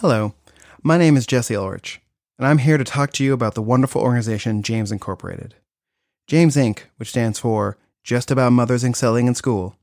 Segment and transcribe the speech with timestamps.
[0.00, 0.32] Hello,
[0.82, 2.00] my name is Jesse Ulrich,
[2.38, 5.56] and I'm here to talk to you about the wonderful organization James Incorporated.
[6.26, 9.76] James Inc., which stands for Just About Mothers Excelling in School,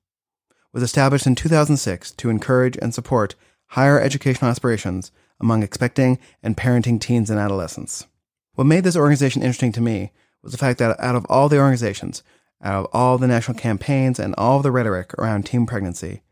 [0.73, 3.35] was established in 2006 to encourage and support
[3.67, 8.07] higher educational aspirations among expecting and parenting teens and adolescents.
[8.55, 11.59] What made this organization interesting to me was the fact that out of all the
[11.59, 12.23] organizations,
[12.63, 16.23] out of all the national campaigns and all the rhetoric around teen pregnancy,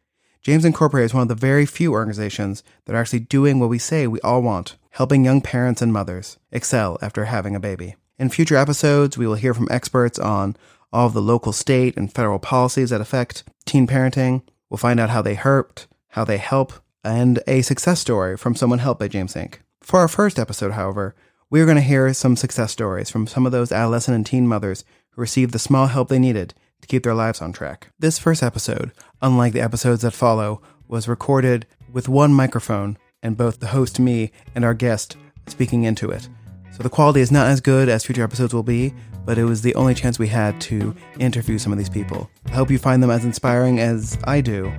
[0.46, 3.80] James Incorporated is one of the very few organizations that are actually doing what we
[3.80, 7.96] say we all want, helping young parents and mothers excel after having a baby.
[8.20, 10.56] In future episodes, we will hear from experts on
[10.94, 14.44] all of the local, state, and federal policies that affect teen parenting.
[14.70, 18.78] We'll find out how they hurt, how they help, and a success story from someone
[18.78, 19.56] helped by James Inc.
[19.82, 21.16] For our first episode, however,
[21.50, 24.48] we are going to hear some success stories from some of those adolescent and teen
[24.48, 26.54] mothers who received the small help they needed
[26.86, 27.90] to keep their lives on track.
[27.98, 33.60] This first episode, unlike the episodes that follow, was recorded with one microphone and both
[33.60, 35.18] the host, me, and our guest
[35.48, 36.30] speaking into it.
[36.72, 38.94] So the quality is not as good as future episodes will be,
[39.26, 42.30] but it was the only chance we had to interview some of these people.
[42.48, 44.72] I hope you find them as inspiring as I do.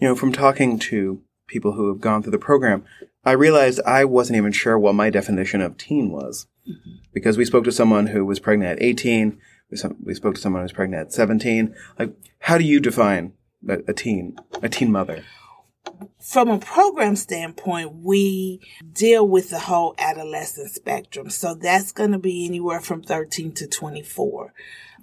[0.00, 2.84] You know, from talking to people who have gone through the program,
[3.24, 6.48] I realized I wasn't even sure what my definition of teen was.
[6.68, 6.90] Mm-hmm.
[7.12, 9.38] Because we spoke to someone who was pregnant at 18,
[9.70, 11.74] we spoke to someone who's pregnant at 17.
[11.98, 13.32] Like, how do you define
[13.68, 15.24] a, a teen, a teen mother?
[16.20, 18.60] From a program standpoint, we
[18.92, 21.30] deal with the whole adolescent spectrum.
[21.30, 24.52] So that's going to be anywhere from 13 to 24.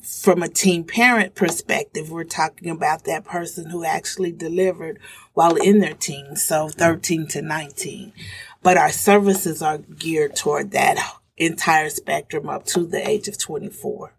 [0.01, 4.99] From a teen parent perspective, we're talking about that person who actually delivered
[5.33, 6.43] while in their teens.
[6.43, 8.13] So 13 to 19.
[8.61, 10.97] But our services are geared toward that
[11.37, 14.14] entire spectrum up to the age of 24.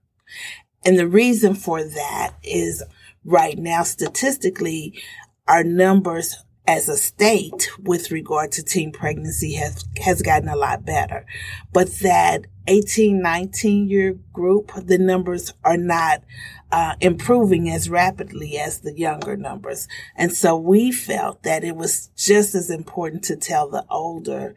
[0.85, 2.83] And the reason for that is
[3.25, 5.01] right now, statistically,
[5.49, 6.37] our numbers
[6.69, 11.25] as a state with regard to teen pregnancy has, has gotten a lot better.
[11.73, 16.23] But that 18, 19 year group, the numbers are not
[16.73, 19.87] uh, improving as rapidly as the younger numbers.
[20.17, 24.55] And so we felt that it was just as important to tell the older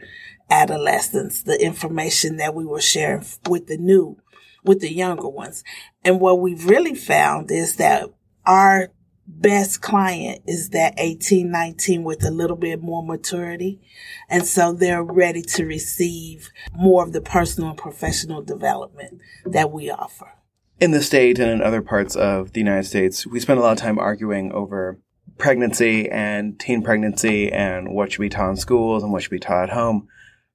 [0.50, 4.18] adolescents the information that we were sharing with the new
[4.64, 5.64] with the younger ones.
[6.04, 8.10] And what we've really found is that
[8.46, 8.90] our
[9.30, 13.80] best client is that 18, 19 with a little bit more maturity.
[14.28, 19.90] And so they're ready to receive more of the personal and professional development that we
[19.90, 20.34] offer.
[20.80, 23.74] In the state and in other parts of the United States, we spend a lot
[23.74, 25.00] of time arguing over
[25.38, 29.40] pregnancy and teen pregnancy and what should be taught in schools and what should be
[29.40, 30.08] taught at home.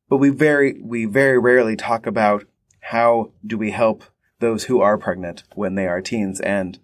[0.09, 2.45] But we very, we very rarely talk about
[2.89, 4.05] how do we help
[4.41, 6.41] those who are pregnant when they are teens?
[6.41, 6.79] And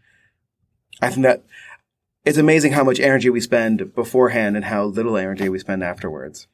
[1.02, 1.42] I think that
[2.24, 6.46] it's amazing how much energy we spend beforehand and how little energy we spend afterwards.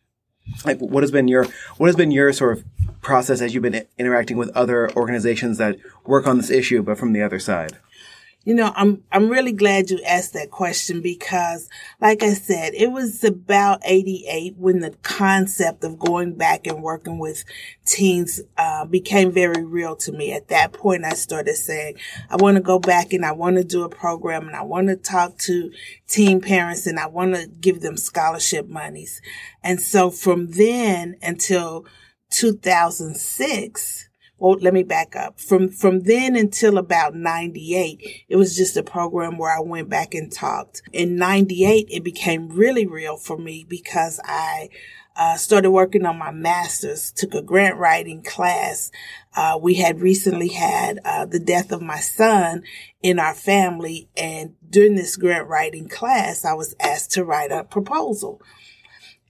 [0.64, 1.46] Like, what has been your
[1.76, 2.64] what has been your sort of
[3.02, 7.12] process as you've been interacting with other organizations that work on this issue, but from
[7.12, 7.78] the other side?
[8.46, 11.68] You know, I'm, I'm really glad you asked that question because,
[12.00, 17.18] like I said, it was about 88 when the concept of going back and working
[17.18, 17.42] with
[17.86, 20.32] teens, uh, became very real to me.
[20.32, 21.96] At that point, I started saying,
[22.30, 24.86] I want to go back and I want to do a program and I want
[24.86, 25.72] to talk to
[26.06, 29.20] teen parents and I want to give them scholarship monies.
[29.64, 31.84] And so from then until
[32.30, 35.40] 2006, well, let me back up.
[35.40, 40.14] From, from then until about 98, it was just a program where I went back
[40.14, 40.82] and talked.
[40.92, 44.68] In 98, it became really real for me because I,
[45.18, 48.90] uh, started working on my master's, took a grant writing class.
[49.34, 52.62] Uh, we had recently had, uh, the death of my son
[53.02, 54.10] in our family.
[54.16, 58.42] And during this grant writing class, I was asked to write a proposal.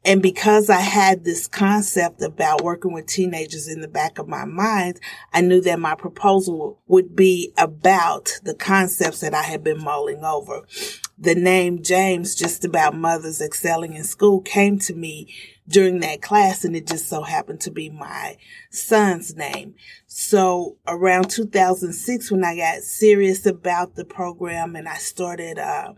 [0.06, 4.44] And because I had this concept about working with teenagers in the back of my
[4.44, 5.00] mind,
[5.32, 10.24] I knew that my proposal would be about the concepts that I had been mulling
[10.24, 10.64] over.
[11.18, 15.34] The name James, just about mothers excelling in school, came to me
[15.68, 18.36] during that class and it just so happened to be my
[18.70, 19.74] son's name.
[20.06, 25.94] So around 2006, when I got serious about the program and I started, uh,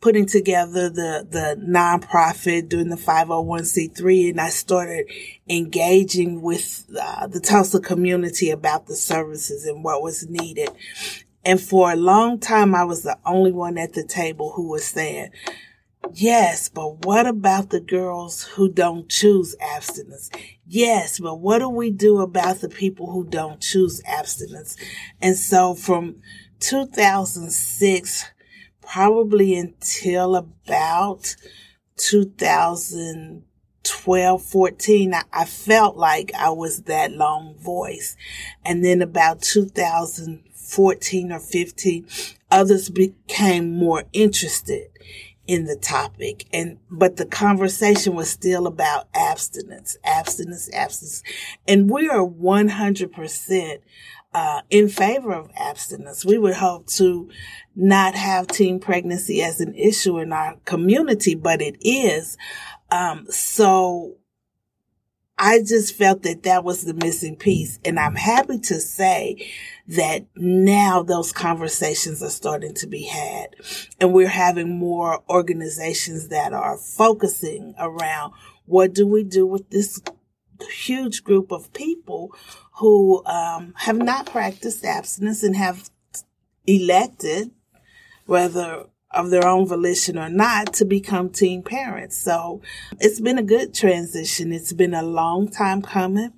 [0.00, 5.10] putting together the, the nonprofit, doing the 501c3, and I started
[5.48, 10.70] engaging with uh, the Tulsa community about the services and what was needed.
[11.44, 14.84] And for a long time, I was the only one at the table who was
[14.84, 15.30] saying,
[16.14, 20.30] Yes, but what about the girls who don't choose abstinence?
[20.66, 24.76] Yes, but what do we do about the people who don't choose abstinence?
[25.20, 26.22] And so from
[26.60, 28.30] 2006
[28.80, 31.36] probably until about
[31.96, 38.16] 2012, 14, I, I felt like I was that long voice.
[38.64, 42.06] And then about 2014 or 15,
[42.50, 44.88] others became more interested
[45.48, 51.22] in the topic and but the conversation was still about abstinence abstinence abstinence
[51.66, 53.78] and we are 100%
[54.34, 56.24] uh, in favor of abstinence.
[56.24, 57.30] We would hope to
[57.74, 62.36] not have teen pregnancy as an issue in our community, but it is.
[62.90, 64.17] Um, so
[65.38, 67.78] I just felt that that was the missing piece.
[67.84, 69.48] And I'm happy to say
[69.86, 73.56] that now those conversations are starting to be had
[74.00, 78.34] and we're having more organizations that are focusing around
[78.66, 80.00] what do we do with this
[80.70, 82.34] huge group of people
[82.78, 85.88] who um, have not practiced abstinence and have
[86.66, 87.50] elected,
[88.26, 92.16] whether of their own volition or not, to become teen parents.
[92.16, 92.60] So
[93.00, 94.52] it's been a good transition.
[94.52, 96.32] It's been a long time coming.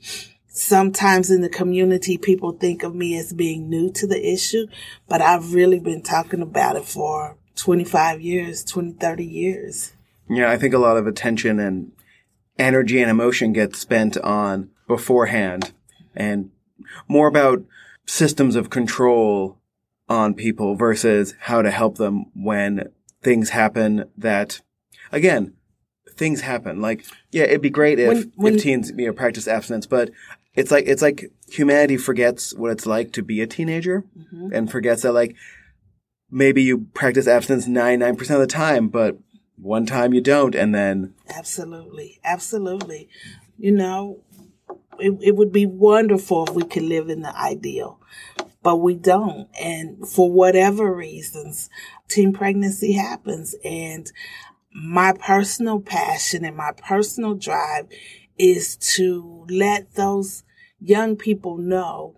[0.49, 4.67] Sometimes in the community, people think of me as being new to the issue,
[5.09, 9.93] but I've really been talking about it for 25 years, 20, 30 years.
[10.29, 11.93] Yeah, I think a lot of attention and
[12.59, 15.73] energy and emotion gets spent on beforehand
[16.15, 16.51] and
[17.07, 17.65] more about
[18.07, 19.60] systems of control
[20.11, 22.91] on people versus how to help them when
[23.23, 24.61] things happen that,
[25.13, 25.55] again,
[26.11, 26.81] things happen.
[26.81, 30.11] Like, yeah, it'd be great if, when, when, if teens, you know, practice abstinence, but
[30.55, 34.53] it's like, it's like humanity forgets what it's like to be a teenager mm-hmm.
[34.53, 35.37] and forgets that like,
[36.29, 39.17] maybe you practice abstinence 99% of the time, but
[39.63, 43.09] one time you don't and then absolutely absolutely
[43.59, 44.19] you know
[44.99, 48.01] it, it would be wonderful if we could live in the ideal
[48.63, 51.71] but we don't and for whatever reasons
[52.09, 54.13] teen pregnancy happens and
[54.73, 57.87] my personal passion and my personal drive
[58.39, 60.45] is to let those
[60.81, 62.17] young people know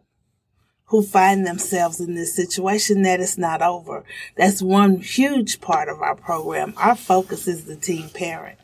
[0.93, 4.05] who find themselves in this situation that it's not over.
[4.37, 6.75] That's one huge part of our program.
[6.77, 8.59] Our focus is the teen parent.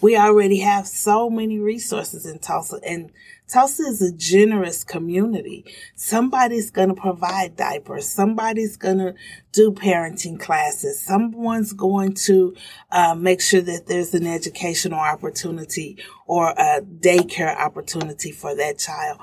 [0.00, 3.10] We already have so many resources in Tulsa and
[3.48, 5.64] Tulsa is a generous community.
[5.94, 8.08] Somebody's going to provide diapers.
[8.08, 9.14] Somebody's going to
[9.52, 11.00] do parenting classes.
[11.00, 12.54] Someone's going to
[12.90, 19.20] uh, make sure that there's an educational opportunity or a daycare opportunity for that child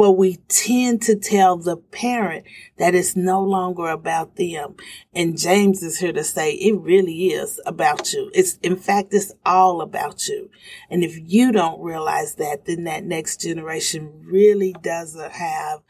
[0.00, 2.46] but we tend to tell the parent
[2.78, 4.74] that it's no longer about them.
[5.12, 8.30] And James is here to say it really is about you.
[8.32, 10.48] It's, in fact, it's all about you.
[10.88, 15.80] And if you don't realize that, then that next generation really doesn't have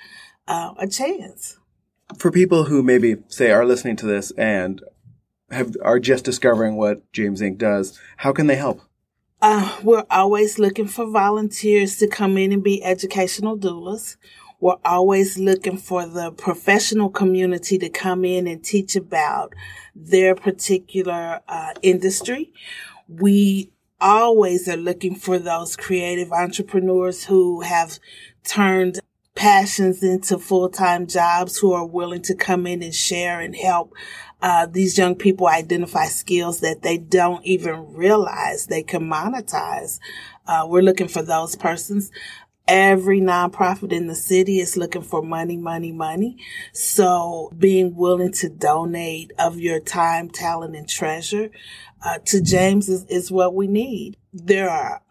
[0.48, 1.60] uh, a chance.
[2.18, 4.82] For people who maybe say are listening to this and
[5.52, 7.58] have are just discovering what James Inc.
[7.58, 8.80] does, how can they help?
[9.42, 14.16] Uh, we're always looking for volunteers to come in and be educational doulas.
[14.60, 19.54] We're always looking for the professional community to come in and teach about
[19.94, 22.52] their particular uh, industry.
[23.08, 27.98] We always are looking for those creative entrepreneurs who have
[28.44, 29.00] turned
[29.34, 33.94] passions into full-time jobs who are willing to come in and share and help
[34.42, 39.98] uh, these young people identify skills that they don't even realize they can monetize.
[40.46, 42.10] Uh, we're looking for those persons.
[42.66, 46.36] Every nonprofit in the city is looking for money, money, money.
[46.72, 51.50] So being willing to donate of your time, talent, and treasure
[52.04, 54.16] uh, to James is, is what we need.
[54.32, 55.02] There are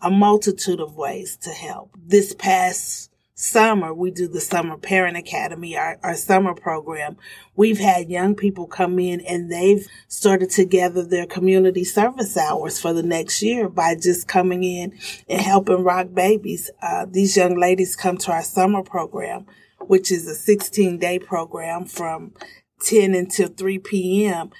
[0.00, 1.90] a multitude of ways to help.
[2.02, 7.18] This past summer, we do the Summer Parent Academy, our, our summer program.
[7.54, 12.80] We've had young people come in and they've started to gather their community service hours
[12.80, 16.70] for the next year by just coming in and helping rock babies.
[16.80, 19.44] Uh, these young ladies come to our summer program,
[19.80, 22.32] which is a 16 day program from
[22.80, 24.50] 10 until 3 p.m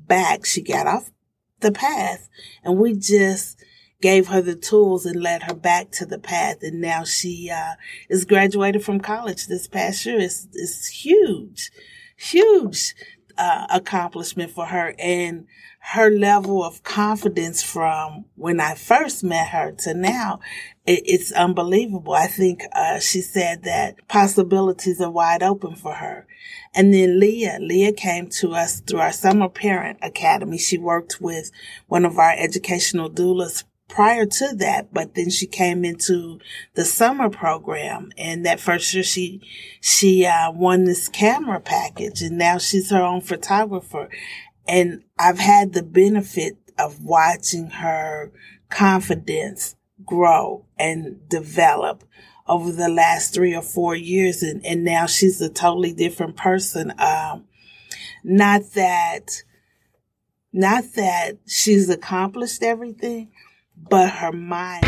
[0.09, 0.45] back.
[0.45, 1.11] She got off
[1.61, 2.29] the path
[2.65, 3.59] and we just
[4.01, 6.59] gave her the tools and led her back to the path.
[6.63, 7.75] And now she, uh,
[8.09, 10.19] is graduated from college this past year.
[10.19, 11.71] It's, it's huge,
[12.17, 12.95] huge,
[13.39, 14.95] uh, accomplishment for her.
[14.99, 15.47] And
[15.81, 20.41] her level of confidence from when I first met her to now,
[20.85, 22.13] it, it's unbelievable.
[22.13, 26.27] I think, uh, she said that possibilities are wide open for her.
[26.75, 30.59] And then Leah, Leah came to us through our summer parent academy.
[30.59, 31.51] She worked with
[31.87, 36.39] one of our educational doulas prior to that, but then she came into
[36.75, 39.41] the summer program and that first year she,
[39.81, 44.09] she, uh, won this camera package and now she's her own photographer.
[44.67, 48.31] And I've had the benefit of watching her
[48.69, 52.05] confidence grow and develop
[52.47, 56.93] over the last three or four years and, and now she's a totally different person.
[56.99, 57.45] Um,
[58.25, 59.43] not that,
[60.53, 63.31] not that she's accomplished everything,
[63.89, 64.85] but her mind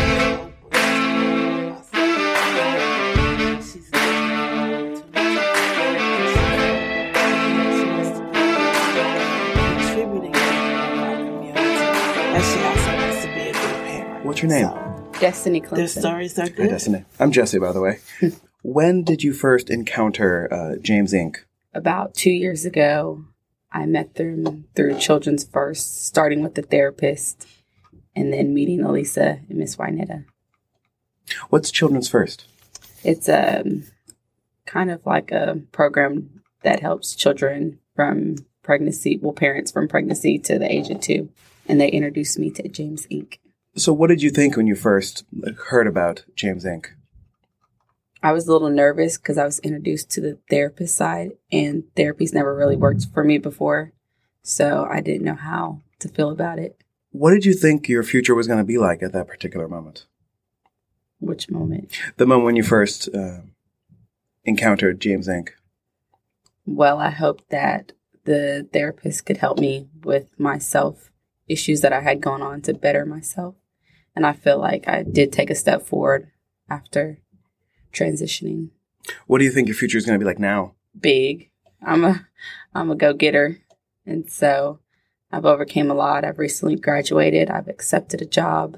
[14.23, 14.63] What's your name?
[14.63, 15.75] So, Destiny Clemson.
[15.75, 16.67] Their stories are good.
[16.67, 17.03] Hi, Destiny.
[17.19, 17.99] I'm Jesse, by the way.
[18.61, 21.39] when did you first encounter uh, James Inc?
[21.73, 23.25] About two years ago.
[23.73, 27.45] I met them through Children's First, starting with the therapist
[28.15, 30.25] and then meeting Elisa and Miss Wynetta.
[31.49, 32.45] What's Children's First?
[33.03, 33.83] It's a um,
[34.65, 40.59] kind of like a program that helps children from pregnancy, well, parents from pregnancy to
[40.59, 41.29] the age of two.
[41.67, 43.37] And they introduced me to James Inc.
[43.75, 45.23] So, what did you think when you first
[45.69, 46.87] heard about James Inc?
[48.23, 52.33] I was a little nervous because I was introduced to the therapist side, and therapy's
[52.33, 53.93] never really worked for me before.
[54.43, 56.77] So, I didn't know how to feel about it.
[57.11, 60.05] What did you think your future was going to be like at that particular moment?
[61.19, 61.91] Which moment?
[62.17, 63.41] The moment when you first uh,
[64.43, 65.49] encountered James Inc.
[66.65, 67.91] Well, I hope that
[68.23, 71.11] the therapist could help me with myself
[71.47, 73.55] issues that I had going on to better myself.
[74.15, 76.31] And I feel like I did take a step forward
[76.69, 77.19] after
[77.93, 78.69] transitioning.
[79.27, 80.75] What do you think your future is going to be like now?
[80.99, 81.49] Big.
[81.85, 82.27] I'm a
[82.73, 83.59] I'm a go-getter.
[84.05, 84.79] And so
[85.31, 86.25] I've overcame a lot.
[86.25, 87.49] I've recently graduated.
[87.49, 88.77] I've accepted a job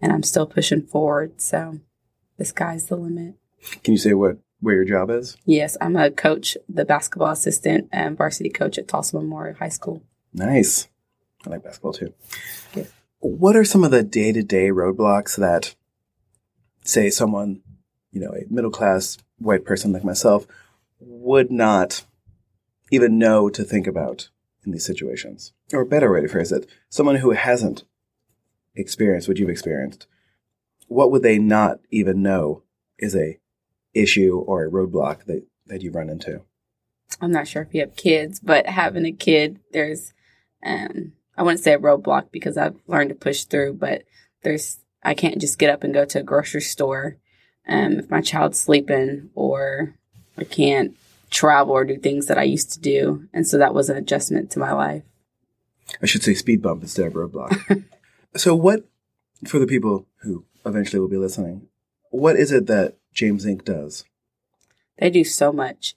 [0.00, 1.40] and I'm still pushing forward.
[1.40, 1.80] So
[2.36, 3.34] the sky's the limit.
[3.84, 5.36] Can you say what where your job is?
[5.44, 10.02] Yes, I'm a coach, the basketball assistant and varsity coach at Tulsa Memorial High School.
[10.32, 10.88] Nice.
[11.44, 12.14] I like basketball too.
[12.72, 12.88] Good.
[13.18, 15.74] What are some of the day to day roadblocks that,
[16.84, 17.62] say, someone,
[18.12, 20.46] you know, a middle class white person like myself
[21.00, 22.04] would not
[22.90, 24.28] even know to think about
[24.64, 25.52] in these situations?
[25.72, 27.84] Or a better way to phrase it, someone who hasn't
[28.74, 30.06] experienced what you've experienced,
[30.88, 32.62] what would they not even know
[32.98, 33.38] is a
[33.94, 36.42] issue or a roadblock that, that you run into?
[37.20, 40.14] I'm not sure if you have kids, but having a kid, there's,
[40.64, 44.04] um, I wouldn't say a roadblock because I've learned to push through, but
[44.42, 47.16] there's, I can't just get up and go to a grocery store
[47.68, 49.94] um, if my child's sleeping or
[50.38, 50.96] I can't
[51.32, 53.26] travel or do things that I used to do.
[53.32, 55.02] And so that was an adjustment to my life.
[56.00, 57.84] I should say speed bump instead of roadblock.
[58.36, 58.84] so, what,
[59.46, 61.66] for the people who eventually will be listening,
[62.10, 63.64] what is it that James Inc.
[63.64, 64.04] does?
[64.98, 65.96] They do so much.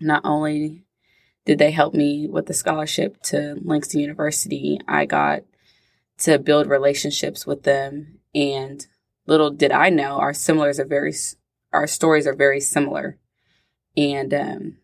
[0.00, 0.84] Not only
[1.44, 5.42] did they help me with the scholarship to Langston University, I got
[6.18, 8.20] to build relationships with them.
[8.34, 8.86] And
[9.26, 11.14] little did I know, our similars are very,
[11.72, 13.18] our stories are very similar.
[13.98, 14.76] And um,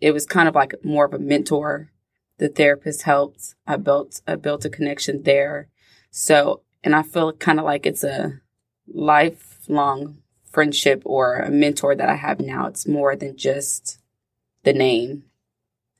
[0.00, 1.92] it was kind of like more of a mentor.
[2.38, 3.54] The therapist helped.
[3.68, 5.68] I built, I built a connection there.
[6.10, 8.40] So, and I feel kind of like it's a
[8.92, 10.18] lifelong
[10.50, 12.66] friendship or a mentor that I have now.
[12.66, 14.00] It's more than just
[14.64, 15.22] the name.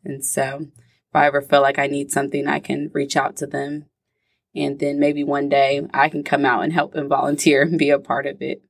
[0.04, 3.46] And so if I ever feel like I need something, I can reach out to
[3.46, 3.86] them.
[4.52, 7.90] And then maybe one day I can come out and help and volunteer and be
[7.90, 8.62] a part of it.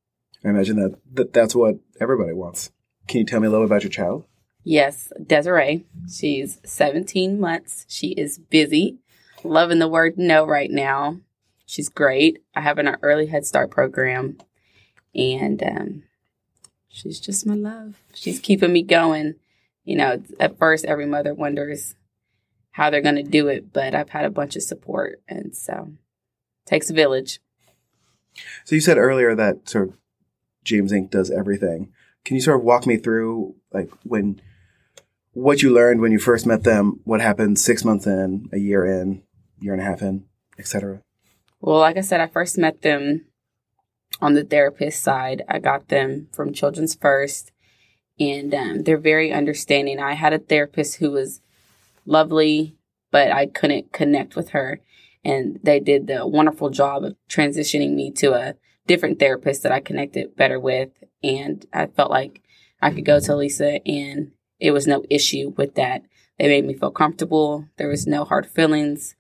[0.45, 2.71] I imagine that, that that's what everybody wants.
[3.09, 4.25] Can you tell me a little about your child?
[4.65, 5.87] Yes, Desiree.
[6.13, 7.87] She's 17 months.
[7.89, 8.99] She is busy,
[9.43, 11.21] loving the word no right now.
[11.65, 12.43] She's great.
[12.55, 14.39] I have an early Head Start program,
[15.15, 16.03] and um,
[16.89, 17.99] she's just my love.
[18.15, 19.37] She's keeping me going.
[19.85, 21.95] You know, at first, every mother wonders
[22.73, 25.93] how they're going to do it, but I've had a bunch of support, and so
[26.67, 27.41] takes a village.
[28.65, 29.97] So you said earlier that sort of
[30.63, 31.11] James Inc.
[31.11, 31.93] does everything.
[32.29, 34.39] Can you sort of walk me through like when
[35.33, 38.85] what you learned when you first met them, what happened six months in, a year
[38.85, 39.23] in,
[39.61, 40.27] year and a half in,
[40.59, 41.01] etc.
[41.63, 43.25] Well, like I said, I first met them
[44.21, 45.43] on the therapist side.
[45.49, 47.51] I got them from Children's First,
[48.21, 49.99] and um, they're very understanding.
[49.99, 51.41] I had a therapist who was
[52.05, 52.77] lovely,
[53.11, 54.81] but I couldn't connect with her.
[55.25, 58.55] And they did the wonderful job of transitioning me to a
[58.89, 60.91] different therapists that I connected better with.
[61.23, 62.43] And I felt like
[62.83, 66.03] I could go to Lisa and it was no issue with that.
[66.39, 67.67] They made me feel comfortable.
[67.77, 69.15] There was no hard feelings.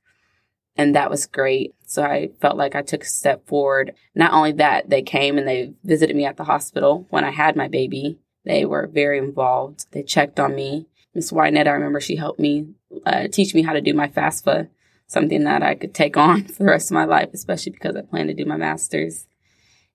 [0.76, 1.74] And that was great.
[1.86, 3.94] So I felt like I took a step forward.
[4.14, 7.56] Not only that, they came and they visited me at the hospital when I had
[7.56, 8.18] my baby.
[8.44, 9.86] They were very involved.
[9.92, 10.86] They checked on me.
[11.14, 12.68] Miss Wynette, I remember she helped me
[13.04, 14.68] uh, teach me how to do my FAFSA,
[15.08, 18.02] something that I could take on for the rest of my life, especially because I
[18.02, 19.26] plan to do my master's.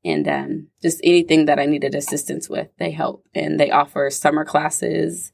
[0.06, 3.26] And um, just anything that I needed assistance with, they help.
[3.34, 5.32] And they offer summer classes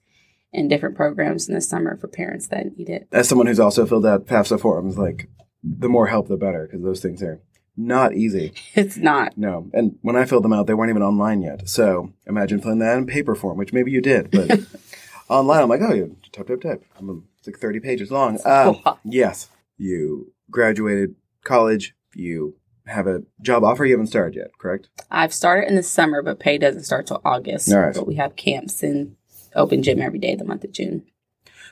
[0.53, 3.07] and different programs in the summer for parents that need it.
[3.11, 5.29] As someone who's also filled out FAFSA forms, like
[5.63, 7.41] the more help, the better, because those things are
[7.75, 8.53] not easy.
[8.75, 9.37] It's not.
[9.37, 9.69] No.
[9.73, 11.67] And when I filled them out, they weren't even online yet.
[11.67, 14.59] So imagine filling that in paper form, which maybe you did, but
[15.29, 16.83] online, I'm like, oh, you type, type, type.
[16.97, 18.39] I'm, it's like 30 pages long.
[18.45, 19.49] Um, yes.
[19.77, 21.95] You graduated college.
[22.13, 22.55] You
[22.89, 23.85] have a job offer.
[23.85, 24.89] You haven't started yet, correct?
[25.09, 27.71] I've started in the summer, but pay doesn't start till August.
[27.71, 27.93] All right.
[27.93, 29.15] But we have camps and
[29.55, 31.03] open gym every day the month of June.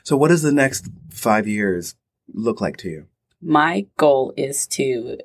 [0.02, 1.94] So what does the next five years
[2.32, 3.06] look like to you?
[3.40, 5.18] My goal is to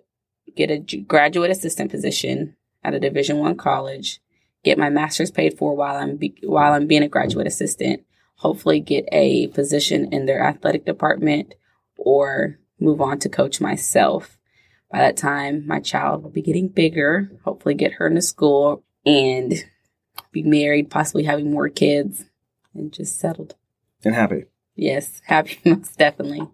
[0.55, 4.19] get a graduate assistant position at a Division One college,
[4.63, 8.03] get my master's paid for while I'm be- while I'm being a graduate assistant.
[8.35, 11.55] Hopefully, get a position in their athletic department
[11.97, 14.37] or move on to coach myself.
[14.93, 17.31] By that time, my child will be getting bigger.
[17.43, 19.53] Hopefully, get her into school and
[20.31, 22.25] be married, possibly having more kids,
[22.73, 23.55] and just settled.
[24.05, 24.45] And happy.
[24.75, 26.47] Yes, happy most definitely.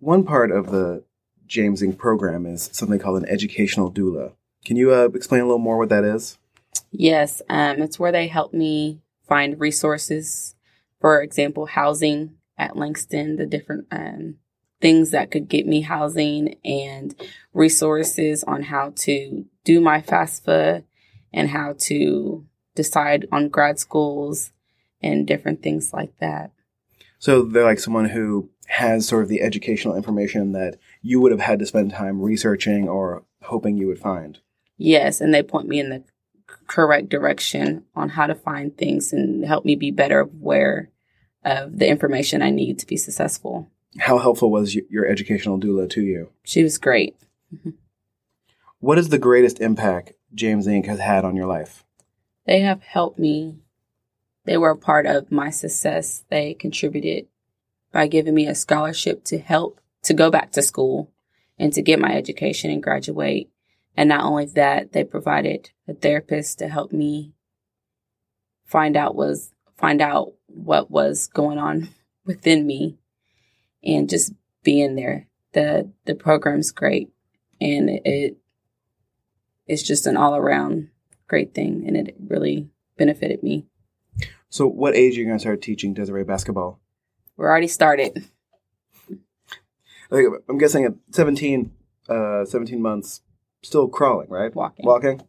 [0.00, 1.04] One part of the
[1.46, 1.96] James Inc.
[1.96, 4.32] program is something called an educational doula.
[4.66, 6.36] Can you uh, explain a little more what that is?
[6.90, 10.56] Yes, um, it's where they help me find resources
[11.00, 14.36] for example, housing at Langston, the different um,
[14.80, 17.14] things that could get me housing and
[17.52, 20.84] resources on how to do my FAFSA
[21.32, 24.52] and how to decide on grad schools
[25.02, 26.52] and different things like that.
[27.18, 31.40] So they're like someone who has sort of the educational information that you would have
[31.40, 34.38] had to spend time researching or hoping you would find.
[34.76, 36.04] Yes, and they point me in the
[36.66, 40.90] correct direction on how to find things and help me be better aware
[41.44, 43.70] of the information I need to be successful.
[43.98, 46.30] How helpful was your educational doula to you?
[46.44, 47.16] She was great.
[48.80, 50.86] What is the greatest impact James Inc.
[50.86, 51.84] has had on your life?
[52.46, 53.56] They have helped me.
[54.44, 56.24] They were a part of my success.
[56.30, 57.26] They contributed
[57.92, 61.10] by giving me a scholarship to help to go back to school
[61.58, 63.50] and to get my education and graduate.
[63.96, 67.34] And not only that, they provided a therapist to help me
[68.64, 71.88] find out was find out what was going on
[72.24, 72.96] within me
[73.84, 75.26] and just being there.
[75.52, 77.10] The the program's great
[77.60, 78.36] and it
[79.66, 80.88] it's just an all around
[81.26, 83.66] great thing and it really benefited me.
[84.50, 86.80] So what age are you going to start teaching Desiree basketball?
[87.36, 88.24] We're already started.
[90.10, 91.70] Like, I'm guessing at 17,
[92.08, 93.20] uh, 17 months,
[93.62, 94.54] still crawling, right?
[94.54, 94.86] Walking.
[94.86, 95.22] Walking?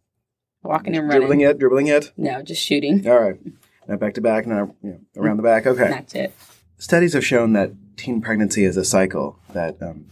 [0.63, 1.27] Walking and running.
[1.27, 1.59] Dribbling it?
[1.59, 2.11] Dribbling it?
[2.15, 3.05] No, just shooting.
[3.07, 3.39] All right.
[3.87, 5.65] Now back to back, now you know, around the back.
[5.65, 5.89] Okay.
[5.89, 6.33] That's it.
[6.77, 10.05] Studies have shown that teen pregnancy is a cycle that um,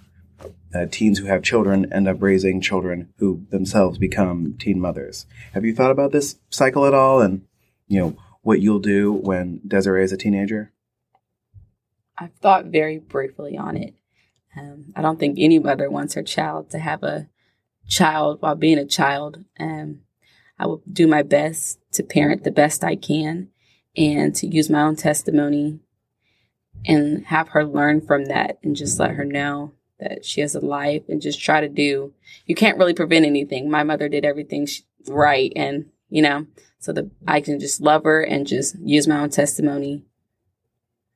[0.72, 5.26] that teens who have children end up raising children who themselves become teen mothers.
[5.54, 7.46] Have you thought about this cycle at all, and
[7.88, 10.74] you know what you'll do when Desiree is a teenager?
[12.18, 13.94] I've thought very briefly on it.
[14.58, 17.30] Um, I don't think any mother wants her child to have a
[17.88, 19.46] child while being a child.
[19.60, 20.02] Um,
[20.60, 23.50] I will do my best to parent the best I can
[23.96, 25.80] and to use my own testimony
[26.86, 30.60] and have her learn from that and just let her know that she has a
[30.60, 32.14] life and just try to do.
[32.46, 33.70] You can't really prevent anything.
[33.70, 36.48] My mother did everything she, right, and you know,
[36.80, 40.04] so that I can just love her and just use my own testimony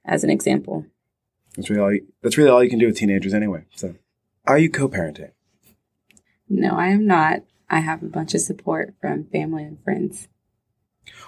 [0.05, 0.85] as an example.
[1.55, 1.93] That's really all.
[1.93, 3.65] You, that's really all you can do with teenagers, anyway.
[3.75, 3.95] So,
[4.45, 5.31] are you co-parenting?
[6.49, 7.43] No, I am not.
[7.69, 10.27] I have a bunch of support from family and friends.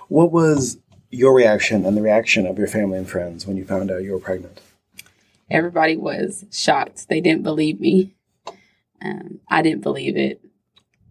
[0.10, 0.78] What was
[1.13, 4.12] your reaction and the reaction of your family and friends when you found out you
[4.12, 4.60] were pregnant?
[5.49, 7.08] Everybody was shocked.
[7.10, 8.15] They didn't believe me.
[9.02, 10.41] Um, I didn't believe it.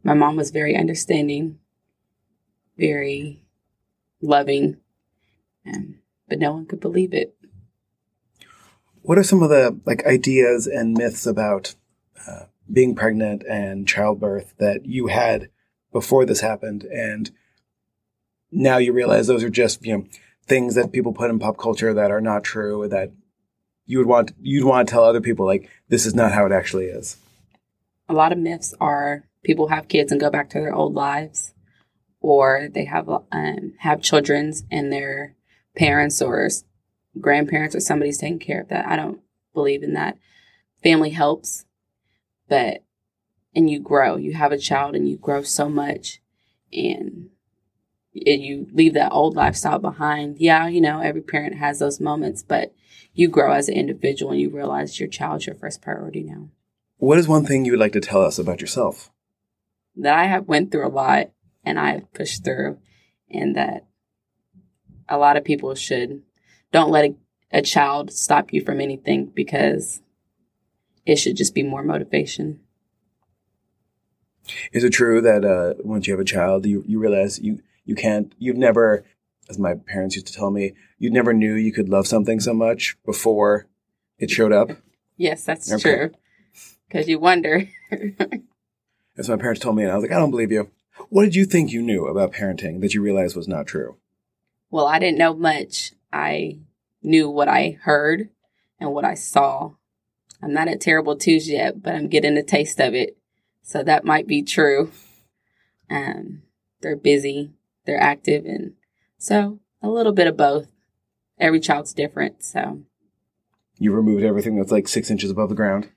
[0.03, 1.61] My mom was very understanding,
[2.77, 3.45] very
[4.21, 4.79] loving,
[5.67, 5.97] um,
[6.29, 7.37] but no one could believe it.
[9.03, 11.75] What are some of the like ideas and myths about
[12.27, 15.51] uh, being pregnant and childbirth that you had
[15.93, 17.31] before this happened, and
[18.53, 20.07] now you realize those are just you know
[20.47, 23.11] things that people put in pop culture that are not true that
[23.87, 26.53] you would want you'd want to tell other people like this is not how it
[26.53, 27.17] actually is.
[28.09, 31.55] A lot of myths are people have kids and go back to their old lives,
[32.21, 35.35] or they have um, have children's and their
[35.77, 36.49] parents or
[37.21, 38.87] grandparents or somebody's taking care of that.
[38.87, 39.21] I don't
[39.55, 40.19] believe in that.
[40.83, 41.65] Family helps,
[42.49, 42.85] but
[43.55, 44.17] and you grow.
[44.17, 46.21] You have a child and you grow so much,
[46.73, 47.31] and
[48.15, 50.39] and you leave that old lifestyle behind.
[50.39, 52.75] Yeah, you know, every parent has those moments, but
[53.15, 56.49] you grow as an individual and you realize your child's your first priority now.
[56.99, 59.11] What is one thing you would like to tell us about yourself?
[59.97, 61.31] That I have went through a lot
[61.65, 62.79] and I have pushed through
[63.31, 63.87] and that
[65.09, 66.23] a lot of people should
[66.71, 67.15] don't let a,
[67.51, 70.01] a child stop you from anything because
[71.05, 72.61] it should just be more motivation.
[74.73, 77.95] Is it true that uh, once you have a child, you, you realize you, you
[77.95, 79.05] can't, you've never,
[79.49, 82.55] as my parents used to tell me, you never knew you could love something so
[82.55, 83.67] much before
[84.19, 84.71] it showed up?
[85.17, 85.83] Yes, that's okay.
[85.83, 86.11] true.
[86.89, 87.69] Because you wonder.
[89.19, 90.71] As my parents told me, and I was like, I don't believe you.
[91.09, 93.97] What did you think you knew about parenting that you realized was not true?
[94.71, 95.93] Well, I didn't know much.
[96.13, 96.59] I
[97.03, 98.31] knew what I heard
[98.79, 99.73] and what I saw.
[100.43, 103.17] I'm not at Terrible Twos yet, but I'm getting a taste of it.
[103.63, 104.91] So that might be true.
[105.91, 106.43] Um,
[106.81, 107.53] they're busy,
[107.85, 108.75] they're active, and
[109.19, 110.69] so a little bit of both.
[111.39, 112.83] Every child's different, so.
[113.79, 115.89] You removed everything that's like six inches above the ground?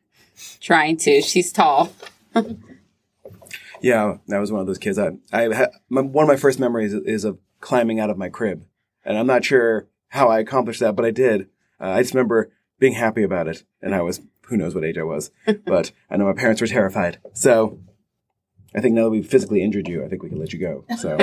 [0.59, 1.21] Trying to.
[1.21, 1.91] She's tall.
[3.81, 4.97] yeah, that was one of those kids.
[4.97, 8.29] I, I had, my, one of my first memories is of climbing out of my
[8.29, 8.65] crib,
[9.03, 11.49] and I'm not sure how I accomplished that, but I did.
[11.79, 14.97] Uh, I just remember being happy about it, and I was who knows what age
[14.97, 15.31] I was,
[15.65, 17.19] but I know my parents were terrified.
[17.33, 17.79] So
[18.75, 20.83] I think now that we've physically injured you, I think we can let you go.
[20.97, 21.15] So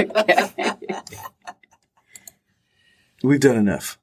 [3.23, 3.99] we've done enough.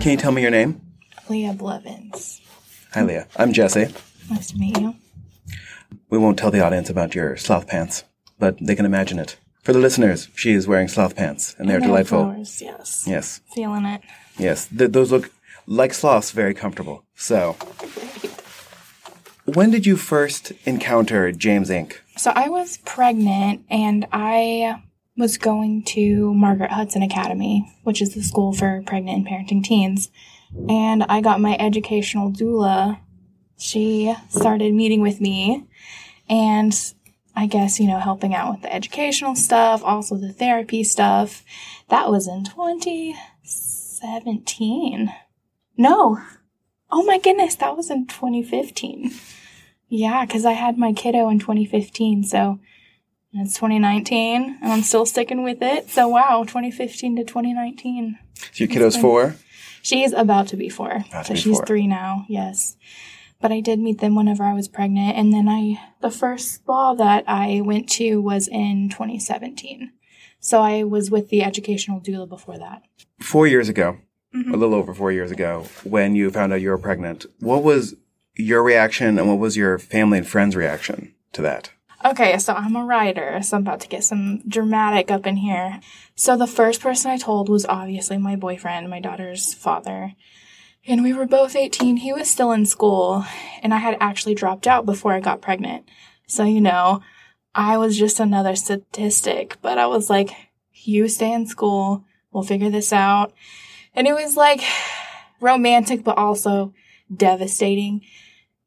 [0.00, 0.80] Can you tell me your name?
[1.28, 2.40] Leah Blevins.
[2.94, 3.26] Hi, Leah.
[3.36, 3.88] I'm Jesse.
[4.30, 4.94] Nice to meet you.
[6.08, 8.04] We won't tell the audience about your sloth pants,
[8.38, 9.36] but they can imagine it.
[9.62, 12.24] For the listeners, she is wearing sloth pants, and they're And delightful.
[12.24, 13.04] flowers, yes.
[13.06, 14.00] Yes, Feeling it.
[14.38, 14.66] yes.
[14.66, 15.30] Th- those look
[15.66, 17.04] like sloths, very comfortable.
[17.14, 17.52] So,
[19.44, 21.94] when did you first encounter James Inc.?
[22.16, 24.82] So I was pregnant and I
[25.16, 30.10] was going to Margaret Hudson Academy, which is the school for pregnant and parenting teens.
[30.68, 32.98] And I got my educational doula.
[33.58, 35.66] She started meeting with me
[36.28, 36.74] and
[37.36, 41.44] I guess, you know, helping out with the educational stuff, also the therapy stuff.
[41.88, 45.12] That was in 2017.
[45.76, 46.18] No.
[46.90, 49.10] Oh my goodness, that was in 2015.
[49.88, 52.58] Yeah, because I had my kiddo in 2015, so
[53.32, 55.88] it's 2019, and I'm still sticking with it.
[55.90, 58.18] So wow, 2015 to 2019.
[58.36, 59.36] So your kiddo's been- four?
[59.82, 61.66] She's about to be four, About so she's four.
[61.66, 62.24] three now.
[62.28, 62.76] Yes,
[63.40, 66.94] but I did meet them whenever I was pregnant, and then I the first spa
[66.94, 69.92] that I went to was in 2017.
[70.40, 72.82] So I was with the educational doula before that.
[73.20, 73.98] Four years ago,
[74.34, 74.54] Mhm.
[74.54, 77.94] a little over four years ago, when you found out you were pregnant, what was
[78.36, 81.70] your reaction and what was your family and friends' reaction to that?
[82.02, 85.80] Okay, so I'm a writer, so I'm about to get some dramatic up in here.
[86.14, 90.14] So the first person I told was obviously my boyfriend, my daughter's father.
[90.86, 91.98] And we were both 18.
[91.98, 93.26] He was still in school,
[93.62, 95.86] and I had actually dropped out before I got pregnant.
[96.26, 97.02] So, you know,
[97.54, 100.30] I was just another statistic, but I was like,
[100.72, 103.34] you stay in school, we'll figure this out.
[103.94, 104.62] And it was like
[105.38, 106.72] romantic, but also
[107.14, 108.00] devastating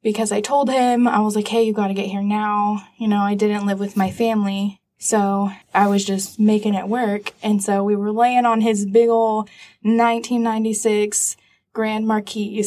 [0.04, 2.86] because I told him, I was like, hey, you got to get here now.
[2.98, 4.82] You know, I didn't live with my family.
[4.98, 7.32] So I was just making it work.
[7.42, 9.50] And so we were laying on his big old
[9.82, 11.36] 1996
[11.74, 12.64] Grand Marquis.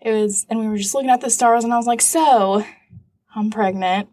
[0.00, 2.64] It was, and we were just looking at the stars and I was like, so
[3.34, 4.08] I'm pregnant.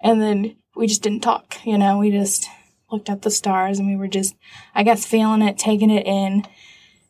[0.00, 2.46] And then we just didn't talk, you know, we just
[2.90, 4.34] looked at the stars and we were just,
[4.74, 6.46] I guess, feeling it, taking it in.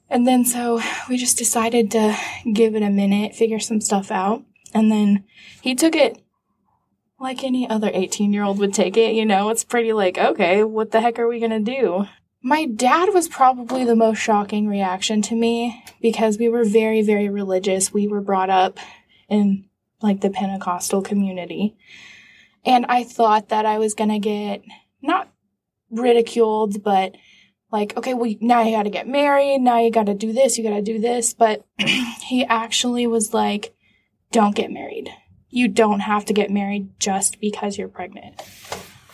[0.08, 2.16] And then so we just decided to
[2.52, 4.44] give it a minute, figure some stuff out.
[4.74, 5.24] And then
[5.60, 6.22] he took it
[7.18, 9.14] like any other 18 year old would take it.
[9.14, 12.06] You know, it's pretty like, okay, what the heck are we to do?
[12.42, 17.28] My dad was probably the most shocking reaction to me because we were very, very
[17.28, 17.92] religious.
[17.92, 18.78] We were brought up
[19.28, 19.66] in
[20.02, 21.76] like the Pentecostal community.
[22.64, 24.62] And I thought that I was to get
[25.00, 25.28] not
[25.90, 27.14] ridiculed, but
[27.70, 29.60] like, okay, well, now you got to get married.
[29.60, 30.58] Now you got to do this.
[30.58, 31.32] You got to do this.
[31.34, 33.74] But he actually was like,
[34.32, 35.10] don't get married.
[35.50, 38.40] You don't have to get married just because you're pregnant.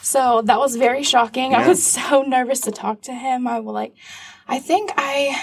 [0.01, 1.55] So that was very shocking.
[1.55, 3.47] I was so nervous to talk to him.
[3.47, 3.95] I was like,
[4.47, 5.39] I think I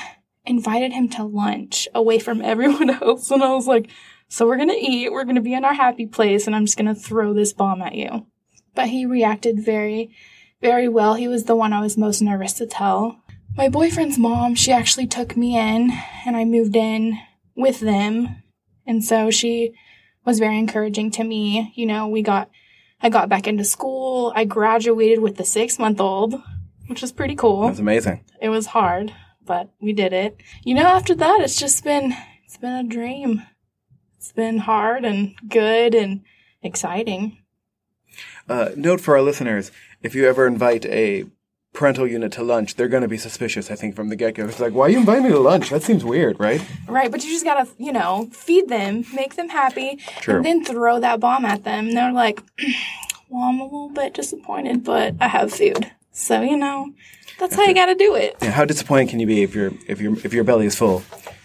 [0.46, 3.30] invited him to lunch away from everyone else.
[3.30, 3.90] And I was like,
[4.28, 5.12] so we're going to eat.
[5.12, 6.48] We're going to be in our happy place.
[6.48, 8.26] And I'm just going to throw this bomb at you.
[8.74, 10.12] But he reacted very,
[10.62, 11.14] very well.
[11.14, 13.22] He was the one I was most nervous to tell.
[13.56, 15.92] My boyfriend's mom, she actually took me in
[16.26, 17.20] and I moved in
[17.56, 18.42] with them.
[18.86, 19.74] And so she
[20.26, 21.74] was very encouraging to me.
[21.76, 22.50] You know, we got,
[23.02, 24.32] I got back into school.
[24.36, 26.36] I graduated with the six month old,
[26.88, 27.68] which was pretty cool.
[27.68, 28.24] That's amazing.
[28.42, 29.14] It was hard,
[29.46, 30.42] but we did it.
[30.64, 32.14] You know, after that, it's just been,
[32.46, 33.44] it's been a dream.
[34.18, 36.22] It's been hard and good and
[36.64, 37.38] exciting.
[38.48, 39.72] Uh, note for our listeners:
[40.02, 41.26] if you ever invite a
[41.76, 43.70] parental unit to lunch, they're going to be suspicious.
[43.70, 45.70] I think from the get go, it's like, why are you inviting me to lunch?
[45.70, 46.62] That seems weird, right?
[46.88, 50.38] Right, but you just gotta, you know, feed them, make them happy, True.
[50.38, 51.88] and then throw that bomb at them.
[51.90, 52.42] And they're like,
[53.30, 55.92] well, I'm a little bit disappointed, but I have food.
[56.12, 56.94] So, you know,
[57.40, 58.36] that's how you gotta do it.
[58.42, 61.04] Yeah, how disappointed can you be if your if your if your belly is full?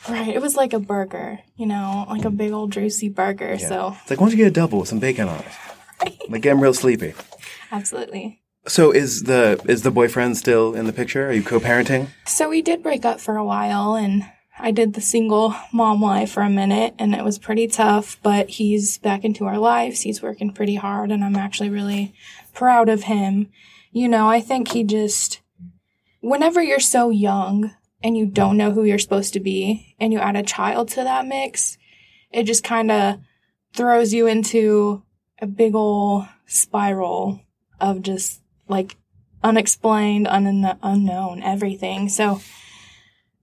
[0.09, 3.59] Right, it was like a burger, you know, like a big old juicy burger.
[3.59, 5.47] So, It's like, why don't you get a double with some bacon on it?
[6.31, 7.13] Like, get him real sleepy.
[7.71, 8.40] absolutely.
[8.67, 11.29] So, is the is the boyfriend still in the picture?
[11.29, 12.09] Are you co-parenting?
[12.27, 14.25] So we did break up for a while and
[14.59, 18.51] I did the single mom life for a minute and it was pretty tough, but
[18.51, 20.03] he's back into our lives.
[20.03, 22.13] He's working pretty hard and I'm actually really
[22.53, 23.49] proud of him.
[23.91, 25.41] You know, I think he just,
[26.21, 30.19] whenever you're so young and you don't know who you're supposed to be and you
[30.19, 31.79] add a child to that mix,
[32.31, 33.19] it just kind of
[33.75, 35.03] throws you into
[35.41, 37.41] a big old spiral
[37.81, 38.97] of just like
[39.43, 42.09] unexplained, un- unknown, everything.
[42.09, 42.41] So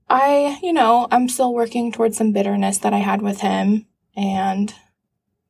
[0.09, 3.85] I, you know, I'm still working towards some bitterness that I had with him
[4.15, 4.73] and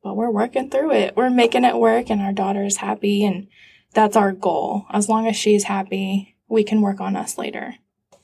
[0.02, 1.16] but we're working through it.
[1.16, 3.48] We're making it work and our daughter is happy and
[3.94, 4.84] that's our goal.
[4.90, 7.74] As long as she's happy, we can work on us later.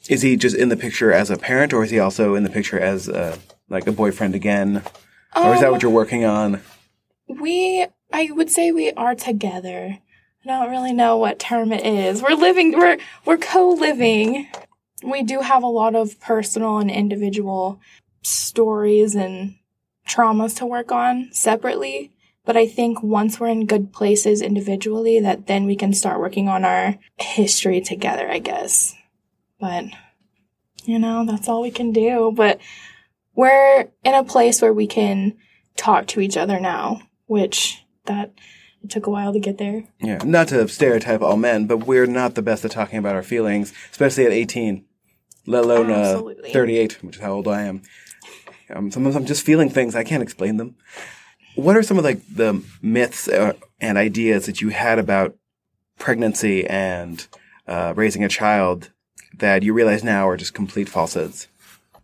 [0.08, 2.50] Is he just in the picture as a parent, or is he also in the
[2.50, 3.36] picture as uh,
[3.70, 4.82] like a boyfriend again,
[5.34, 6.60] or is that Um, what you're working on?
[7.26, 9.98] We, I would say we are together.
[10.44, 12.22] I don't really know what term it is.
[12.22, 14.48] We're living, we're, we're co-living.
[15.02, 17.80] We do have a lot of personal and individual
[18.22, 19.54] stories and
[20.06, 22.12] traumas to work on separately.
[22.44, 26.48] But I think once we're in good places individually, that then we can start working
[26.48, 28.94] on our history together, I guess.
[29.58, 29.86] But,
[30.84, 32.32] you know, that's all we can do.
[32.36, 32.60] But
[33.34, 35.38] we're in a place where we can
[35.74, 38.34] talk to each other now, which that
[38.84, 39.84] it took a while to get there.
[39.98, 43.22] Yeah, not to stereotype all men, but we're not the best at talking about our
[43.22, 44.84] feelings, especially at 18,
[45.46, 46.20] let alone uh,
[46.52, 47.82] 38, which is how old I am.
[48.70, 50.76] Um, sometimes I'm just feeling things I can't explain them.
[51.54, 55.34] What are some of like the myths uh, and ideas that you had about
[55.98, 57.26] pregnancy and
[57.66, 58.90] uh, raising a child
[59.38, 61.48] that you realize now are just complete falsehoods?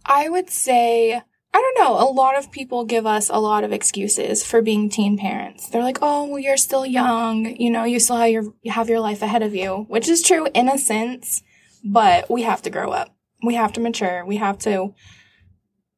[0.06, 3.72] I would say, I don't know, a lot of people give us a lot of
[3.72, 5.68] excuses for being teen parents.
[5.68, 7.56] They're like, oh, well, you're still young.
[7.56, 10.46] You know, you still have your, have your life ahead of you, which is true
[10.54, 11.42] in a sense,
[11.84, 13.16] but we have to grow up.
[13.42, 14.24] We have to mature.
[14.24, 14.94] We have to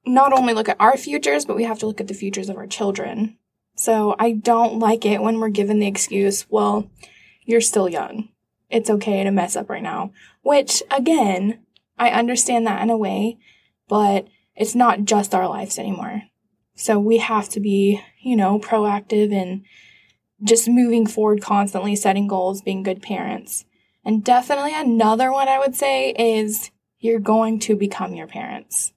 [0.06, 2.56] not only look at our futures, but we have to look at the futures of
[2.56, 3.36] our children.
[3.76, 6.90] So I don't like it when we're given the excuse, well,
[7.44, 8.28] you're still young.
[8.70, 10.12] It's okay to mess up right now.
[10.42, 11.60] Which, again,
[11.98, 13.38] I understand that in a way,
[13.88, 16.22] but it's not just our lives anymore.
[16.74, 19.64] So we have to be, you know, proactive and
[20.42, 23.64] just moving forward constantly, setting goals, being good parents.
[24.04, 28.92] And definitely another one I would say is you're going to become your parents.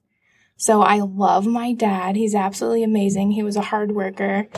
[0.56, 2.16] So I love my dad.
[2.16, 3.32] He's absolutely amazing.
[3.32, 4.48] He was a hard worker,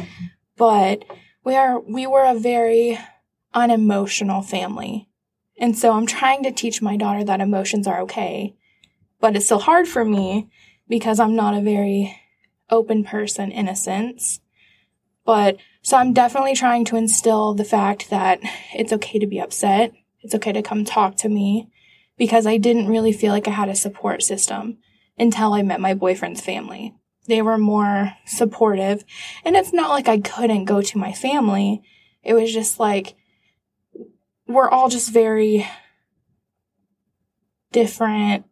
[0.56, 1.04] but
[1.44, 2.98] we are, we were a very
[3.52, 5.08] unemotional family.
[5.58, 8.54] And so I'm trying to teach my daughter that emotions are okay,
[9.20, 10.48] but it's still hard for me
[10.88, 12.18] because I'm not a very
[12.70, 14.40] open person in a sense.
[15.24, 18.40] But so I'm definitely trying to instill the fact that
[18.74, 19.92] it's okay to be upset.
[20.20, 21.68] It's okay to come talk to me
[22.16, 24.78] because I didn't really feel like I had a support system
[25.18, 26.94] until I met my boyfriend's family.
[27.26, 29.04] They were more supportive.
[29.44, 31.82] And it's not like I couldn't go to my family.
[32.22, 33.14] It was just like,
[34.46, 35.68] we're all just very
[37.70, 38.46] different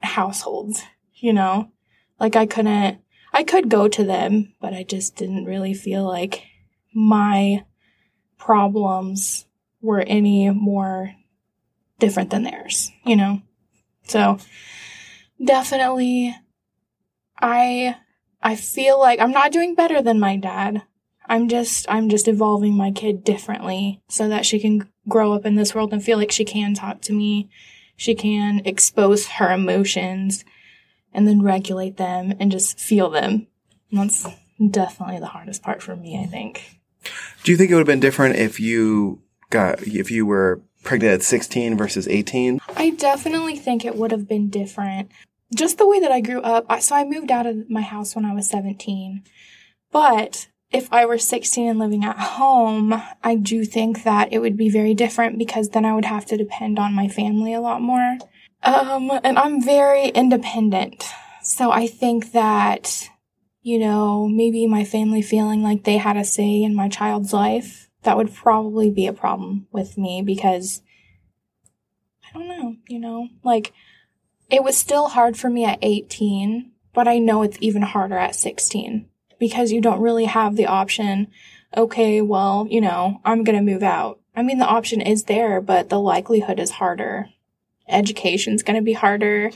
[0.00, 0.82] households,
[1.16, 1.70] you know?
[2.18, 2.98] Like I couldn't,
[3.32, 6.42] I could go to them, but I just didn't really feel like
[6.94, 7.64] my
[8.38, 9.46] problems
[9.80, 11.14] were any more
[11.98, 13.42] different than theirs, you know?
[14.04, 14.38] So
[15.42, 16.34] definitely
[17.40, 17.96] I
[18.42, 20.82] I feel like I'm not doing better than my dad.
[21.26, 25.54] I'm just I'm just evolving my kid differently so that she can grow up in
[25.54, 27.48] this world and feel like she can talk to me.
[27.96, 30.44] She can expose her emotions
[31.14, 33.46] and then regulate them and just feel them.
[33.90, 34.26] And that's
[34.70, 36.80] definitely the hardest part for me, I think.
[37.42, 41.14] Do you think it would have been different if you got if you were pregnant
[41.14, 42.60] at 16 versus 18?
[42.76, 45.10] I definitely think it would have been different.
[45.54, 46.66] Just the way that I grew up.
[46.68, 49.22] I, so I moved out of my house when I was 17.
[49.92, 54.56] But if I were 16 and living at home, I do think that it would
[54.56, 57.80] be very different because then I would have to depend on my family a lot
[57.80, 58.18] more.
[58.64, 61.04] Um, and I'm very independent.
[61.42, 63.10] So I think that,
[63.62, 67.90] you know, maybe my family feeling like they had a say in my child's life,
[68.02, 70.82] that would probably be a problem with me because
[72.34, 73.72] I don't know, you know, like
[74.50, 78.34] it was still hard for me at 18, but I know it's even harder at
[78.34, 79.06] 16
[79.38, 81.28] because you don't really have the option,
[81.76, 84.20] okay, well, you know, I'm going to move out.
[84.36, 87.28] I mean, the option is there, but the likelihood is harder.
[87.88, 89.50] Education's going to be harder.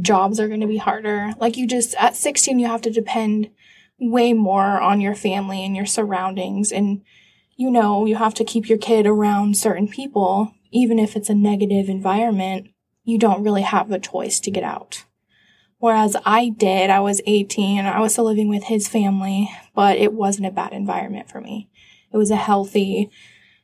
[0.00, 1.32] Jobs are going to be harder.
[1.38, 3.50] Like you just, at 16, you have to depend
[3.98, 6.72] way more on your family and your surroundings.
[6.72, 7.02] And,
[7.56, 11.34] you know, you have to keep your kid around certain people, even if it's a
[11.34, 12.68] negative environment.
[13.04, 15.04] You don't really have a choice to get out.
[15.78, 20.14] Whereas I did, I was 18, I was still living with his family, but it
[20.14, 21.68] wasn't a bad environment for me.
[22.10, 23.10] It was a healthy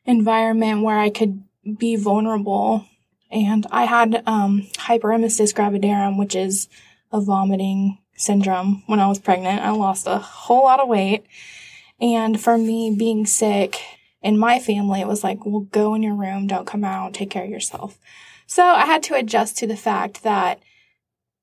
[0.05, 1.43] environment where I could
[1.79, 2.85] be vulnerable.
[3.31, 6.69] And I had um, hyperemesis gravidarum, which is
[7.13, 9.63] a vomiting syndrome when I was pregnant.
[9.63, 11.25] I lost a whole lot of weight.
[12.01, 13.81] And for me, being sick
[14.23, 17.31] in my family, it was like, well, go in your room, don't come out, take
[17.31, 17.99] care of yourself.
[18.47, 20.61] So I had to adjust to the fact that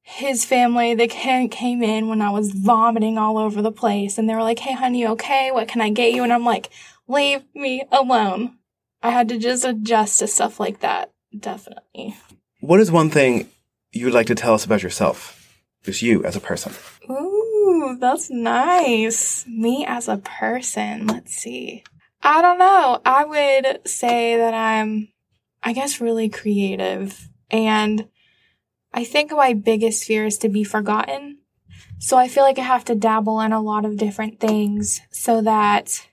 [0.02, 4.36] his family, they came in when I was vomiting all over the place and they
[4.36, 5.52] were like, Hey, honey, okay?
[5.52, 6.24] What can I get you?
[6.24, 6.70] And I'm like,
[7.08, 8.58] leave me alone.
[9.02, 11.12] I had to just adjust to stuff like that.
[11.38, 12.16] Definitely.
[12.60, 13.50] What is one thing
[13.92, 15.34] you would like to tell us about yourself?
[15.84, 16.74] Just you as a person.
[17.10, 19.46] Ooh, that's nice.
[19.48, 21.08] Me as a person.
[21.08, 21.84] Let's see.
[22.22, 23.02] I don't know.
[23.06, 25.10] I would say that I'm,
[25.64, 27.30] I guess, really creative.
[27.50, 28.10] And
[28.94, 31.40] I think my biggest fear is to be forgotten.
[32.00, 35.42] So I feel like I have to dabble in a lot of different things so
[35.42, 36.08] that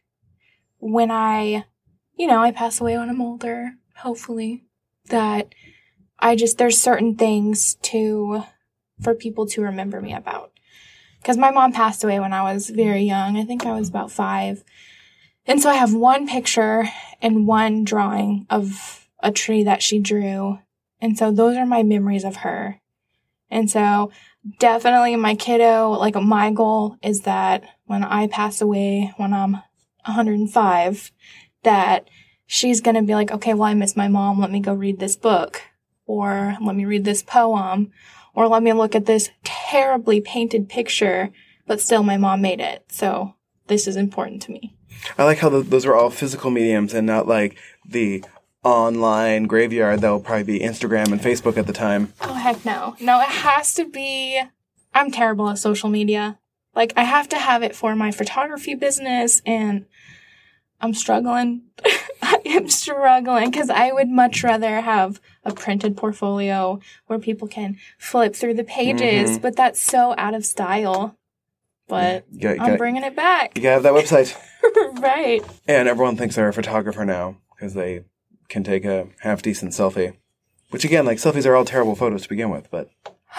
[0.78, 1.64] when I,
[2.16, 4.63] you know, I pass away when I'm older, hopefully,
[5.08, 5.54] that
[6.18, 8.44] I just, there's certain things to,
[9.02, 10.52] for people to remember me about.
[11.20, 13.36] Because my mom passed away when I was very young.
[13.36, 14.62] I think I was about five.
[15.46, 16.84] And so I have one picture
[17.20, 20.58] and one drawing of a tree that she drew.
[21.00, 22.80] And so those are my memories of her.
[23.50, 24.10] And so
[24.58, 29.52] definitely my kiddo, like my goal is that when I pass away, when I'm
[30.04, 31.12] 105,
[31.62, 32.08] that
[32.54, 34.40] she's going to be like, okay, well, I miss my mom.
[34.40, 35.60] Let me go read this book
[36.06, 37.90] or let me read this poem
[38.32, 41.30] or let me look at this terribly painted picture,
[41.66, 42.84] but still my mom made it.
[42.92, 43.34] So
[43.66, 44.76] this is important to me.
[45.18, 48.24] I like how th- those are all physical mediums and not like the
[48.62, 52.12] online graveyard that will probably be Instagram and Facebook at the time.
[52.20, 52.94] Oh, heck no.
[53.00, 54.40] No, it has to be.
[54.94, 56.38] I'm terrible at social media.
[56.76, 59.86] Like, I have to have it for my photography business, and
[60.80, 61.62] I'm struggling.
[62.26, 67.76] I am struggling because I would much rather have a printed portfolio where people can
[67.98, 69.42] flip through the pages, Mhm.
[69.42, 71.16] but that's so out of style.
[71.86, 73.52] But gotta, I'm gotta- bringing it back.
[73.56, 74.34] you gotta have that website.
[75.02, 75.42] right.
[75.68, 78.04] And everyone thinks they're a photographer now because they
[78.48, 80.16] can take a half decent selfie.
[80.70, 82.88] Which again, like selfies are all terrible photos to begin with, but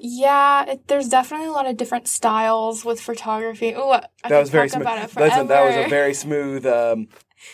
[0.00, 3.72] yeah, it, there's definitely a lot of different styles with photography.
[3.72, 4.82] Ooh, I that was very talk smooth.
[4.86, 5.28] about it forever.
[5.30, 7.08] Listen, that was a very smooth, um,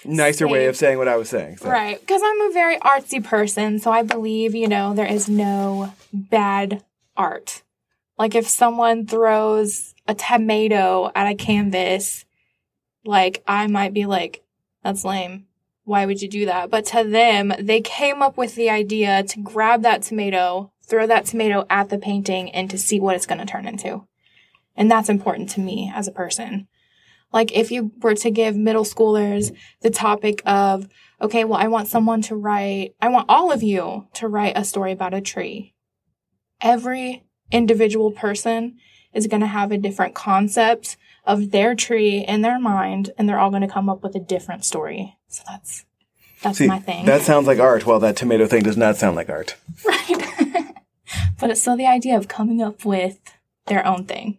[0.04, 1.58] nicer way of saying what I was saying.
[1.58, 1.68] So.
[1.68, 5.94] Right, because I'm a very artsy person, so I believe, you know, there is no
[6.12, 6.84] bad
[7.16, 7.62] art.
[8.18, 12.24] Like if someone throws a tomato at a canvas,
[13.04, 14.42] like I might be like,
[14.82, 15.46] that's lame.
[15.84, 16.68] Why would you do that?
[16.68, 21.24] But to them, they came up with the idea to grab that tomato, throw that
[21.24, 24.06] tomato at the painting, and to see what it's going to turn into.
[24.76, 26.68] And that's important to me as a person.
[27.32, 30.88] Like if you were to give middle schoolers the topic of,
[31.20, 34.64] okay, well, I want someone to write, I want all of you to write a
[34.64, 35.74] story about a tree.
[36.60, 38.76] Every individual person
[39.12, 43.38] is going to have a different concept of their tree in their mind, and they're
[43.38, 45.16] all going to come up with a different story.
[45.28, 45.84] So that's,
[46.42, 47.04] that's See, my thing.
[47.06, 47.84] that sounds like art.
[47.84, 49.56] Well, that tomato thing does not sound like art.
[49.84, 50.74] right.
[51.40, 53.18] but it's still the idea of coming up with
[53.66, 54.38] their own thing.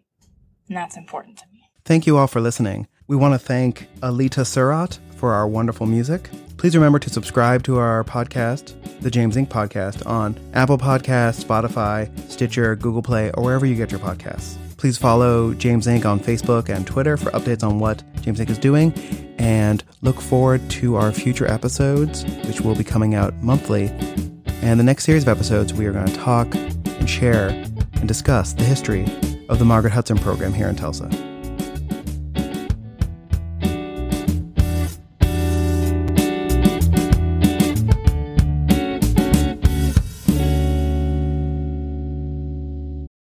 [0.68, 1.44] And that's important to.
[1.90, 2.86] Thank you all for listening.
[3.08, 6.30] We want to thank Alita Surat for our wonderful music.
[6.56, 9.48] Please remember to subscribe to our podcast, the James Inc.
[9.48, 14.56] podcast, on Apple Podcasts, Spotify, Stitcher, Google Play, or wherever you get your podcasts.
[14.76, 16.04] Please follow James Inc.
[16.04, 18.50] on Facebook and Twitter for updates on what James Inc.
[18.50, 18.92] is doing,
[19.40, 23.88] and look forward to our future episodes, which will be coming out monthly.
[24.62, 28.52] And the next series of episodes, we are going to talk and share and discuss
[28.52, 29.08] the history
[29.48, 31.10] of the Margaret Hudson program here in Tulsa.